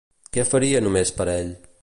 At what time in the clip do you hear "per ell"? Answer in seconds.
1.21-1.55